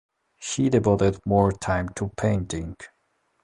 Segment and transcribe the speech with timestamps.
[0.39, 2.75] He devoted more time to painting.